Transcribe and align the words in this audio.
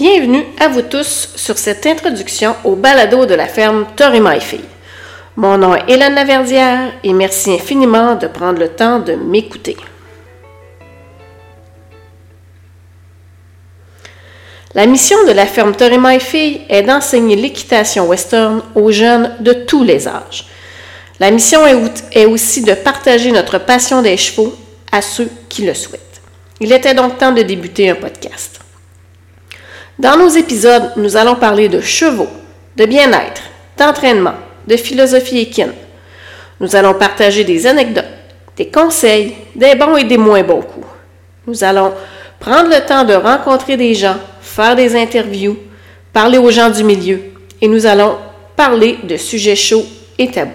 Bienvenue 0.00 0.46
à 0.58 0.68
vous 0.68 0.80
tous 0.80 1.28
sur 1.36 1.58
cette 1.58 1.84
introduction 1.84 2.56
au 2.64 2.74
balado 2.74 3.26
de 3.26 3.34
la 3.34 3.46
ferme 3.46 3.84
Torimaïfi. 3.96 4.62
Mon 5.36 5.58
nom 5.58 5.74
est 5.74 5.90
Hélène 5.90 6.14
Laverdière 6.14 6.94
et 7.04 7.12
merci 7.12 7.52
infiniment 7.52 8.14
de 8.14 8.26
prendre 8.26 8.58
le 8.60 8.68
temps 8.70 9.00
de 9.00 9.12
m'écouter. 9.12 9.76
La 14.72 14.86
mission 14.86 15.18
de 15.26 15.32
la 15.32 15.44
ferme 15.44 15.76
Torimaïfi 15.76 16.62
est 16.70 16.82
d'enseigner 16.82 17.36
l'équitation 17.36 18.08
western 18.08 18.62
aux 18.74 18.90
jeunes 18.90 19.36
de 19.40 19.52
tous 19.52 19.84
les 19.84 20.08
âges. 20.08 20.46
La 21.18 21.30
mission 21.30 21.60
est 22.12 22.24
aussi 22.24 22.62
de 22.62 22.72
partager 22.72 23.32
notre 23.32 23.58
passion 23.58 24.00
des 24.00 24.16
chevaux 24.16 24.54
à 24.92 25.02
ceux 25.02 25.28
qui 25.50 25.66
le 25.66 25.74
souhaitent. 25.74 26.22
Il 26.58 26.72
était 26.72 26.94
donc 26.94 27.18
temps 27.18 27.32
de 27.32 27.42
débuter 27.42 27.90
un 27.90 27.96
podcast. 27.96 28.59
Dans 30.00 30.16
nos 30.16 30.28
épisodes, 30.28 30.92
nous 30.96 31.18
allons 31.18 31.34
parler 31.34 31.68
de 31.68 31.82
chevaux, 31.82 32.30
de 32.74 32.86
bien-être, 32.86 33.42
d'entraînement, 33.76 34.32
de 34.66 34.78
philosophie 34.78 35.40
équine. 35.40 35.74
Nous 36.58 36.74
allons 36.74 36.94
partager 36.94 37.44
des 37.44 37.66
anecdotes, 37.66 38.06
des 38.56 38.68
conseils, 38.70 39.34
des 39.54 39.74
bons 39.74 39.98
et 39.98 40.04
des 40.04 40.16
moins 40.16 40.42
bons 40.42 40.62
coups. 40.62 40.86
Nous 41.46 41.62
allons 41.64 41.92
prendre 42.38 42.70
le 42.70 42.80
temps 42.86 43.04
de 43.04 43.12
rencontrer 43.12 43.76
des 43.76 43.94
gens, 43.94 44.16
faire 44.40 44.74
des 44.74 44.96
interviews, 44.96 45.58
parler 46.14 46.38
aux 46.38 46.50
gens 46.50 46.70
du 46.70 46.82
milieu 46.82 47.20
et 47.60 47.68
nous 47.68 47.84
allons 47.84 48.16
parler 48.56 49.00
de 49.02 49.18
sujets 49.18 49.54
chauds 49.54 49.84
et 50.16 50.30
tabous. 50.30 50.52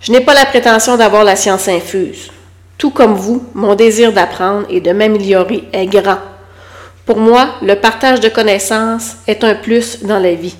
Je 0.00 0.10
n'ai 0.10 0.20
pas 0.20 0.34
la 0.34 0.46
prétention 0.46 0.96
d'avoir 0.96 1.22
la 1.22 1.36
science 1.36 1.68
infuse. 1.68 2.32
Tout 2.76 2.90
comme 2.90 3.14
vous, 3.14 3.44
mon 3.54 3.76
désir 3.76 4.12
d'apprendre 4.12 4.66
et 4.68 4.80
de 4.80 4.90
m'améliorer 4.90 5.62
est 5.72 5.86
grand. 5.86 6.18
Pour 7.06 7.18
moi, 7.18 7.56
le 7.60 7.74
partage 7.74 8.20
de 8.20 8.30
connaissances 8.30 9.16
est 9.26 9.44
un 9.44 9.54
plus 9.54 10.02
dans 10.02 10.18
la 10.18 10.32
vie. 10.32 10.56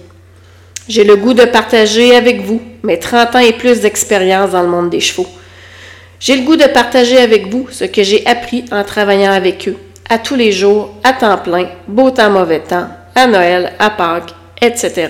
J'ai 0.89 1.05
le 1.05 1.17
goût 1.17 1.33
de 1.33 1.47
partager 1.47 2.15
avec 2.15 2.43
vous 2.43 2.61
mes 2.83 2.99
30 2.99 3.37
ans 3.37 3.39
et 3.39 3.55
plus 3.55 3.81
d'expérience 3.81 4.51
dans 4.51 4.61
le 4.63 4.69
monde 4.69 4.91
des 4.91 5.01
chevaux. 5.01 5.27
J'ai 6.21 6.37
le 6.37 6.43
goût 6.43 6.57
de 6.57 6.67
partager 6.67 7.17
avec 7.17 7.49
vous 7.49 7.69
ce 7.71 7.85
que 7.85 8.03
j'ai 8.03 8.27
appris 8.27 8.67
en 8.71 8.85
travaillant 8.85 9.33
avec 9.33 9.69
eux, 9.69 9.77
à 10.11 10.19
tous 10.19 10.35
les 10.35 10.53
jours, 10.53 10.91
à 11.03 11.15
temps 11.15 11.39
plein, 11.39 11.69
beau 11.89 12.11
temps, 12.11 12.31
mauvais 12.31 12.61
temps, 12.61 12.89
à 13.15 13.27
Noël, 13.27 13.73
à 13.79 13.89
Pâques, 13.89 14.35
etc. 14.61 15.09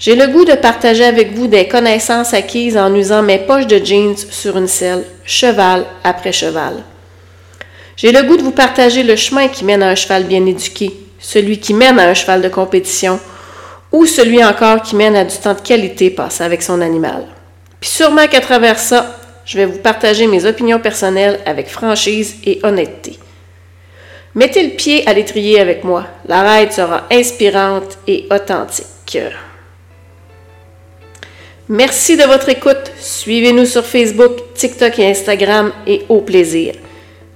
J'ai 0.00 0.16
le 0.16 0.26
goût 0.26 0.44
de 0.44 0.54
partager 0.54 1.04
avec 1.04 1.32
vous 1.32 1.46
des 1.46 1.68
connaissances 1.68 2.34
acquises 2.34 2.76
en 2.76 2.92
usant 2.92 3.22
mes 3.22 3.38
poches 3.38 3.68
de 3.68 3.84
jeans 3.84 4.16
sur 4.16 4.56
une 4.56 4.68
selle, 4.68 5.04
cheval 5.24 5.84
après 6.02 6.32
cheval. 6.32 6.82
J'ai 7.98 8.12
le 8.12 8.22
goût 8.22 8.36
de 8.36 8.42
vous 8.42 8.52
partager 8.52 9.02
le 9.02 9.16
chemin 9.16 9.48
qui 9.48 9.64
mène 9.64 9.82
à 9.82 9.88
un 9.88 9.96
cheval 9.96 10.22
bien 10.22 10.46
éduqué, 10.46 10.92
celui 11.18 11.58
qui 11.58 11.74
mène 11.74 11.98
à 11.98 12.08
un 12.08 12.14
cheval 12.14 12.40
de 12.40 12.48
compétition, 12.48 13.18
ou 13.90 14.06
celui 14.06 14.44
encore 14.44 14.82
qui 14.82 14.94
mène 14.94 15.16
à 15.16 15.24
du 15.24 15.36
temps 15.36 15.54
de 15.54 15.60
qualité 15.60 16.08
passé 16.08 16.44
avec 16.44 16.62
son 16.62 16.80
animal. 16.80 17.26
Puis 17.80 17.90
sûrement 17.90 18.28
qu'à 18.28 18.40
travers 18.40 18.78
ça, 18.78 19.18
je 19.44 19.58
vais 19.58 19.66
vous 19.66 19.80
partager 19.80 20.28
mes 20.28 20.44
opinions 20.44 20.78
personnelles 20.78 21.40
avec 21.44 21.66
franchise 21.66 22.36
et 22.44 22.60
honnêteté. 22.62 23.18
Mettez 24.36 24.62
le 24.62 24.76
pied 24.76 25.04
à 25.08 25.12
l'étrier 25.12 25.58
avec 25.58 25.82
moi. 25.82 26.06
La 26.28 26.42
ride 26.42 26.70
sera 26.70 27.08
inspirante 27.10 27.98
et 28.06 28.26
authentique. 28.30 29.18
Merci 31.68 32.16
de 32.16 32.22
votre 32.22 32.48
écoute. 32.48 32.92
Suivez-nous 33.00 33.66
sur 33.66 33.84
Facebook, 33.84 34.54
TikTok 34.54 35.00
et 35.00 35.10
Instagram 35.10 35.72
et 35.84 36.02
au 36.08 36.20
plaisir. 36.20 36.74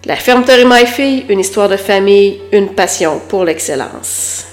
La 0.05 0.17
ferme 0.17 0.45
My 0.67 0.85
Fille, 0.85 1.27
une 1.29 1.39
histoire 1.39 1.69
de 1.69 1.77
famille, 1.77 2.41
une 2.51 2.71
passion 2.75 3.21
pour 3.29 3.45
l'excellence. 3.45 4.52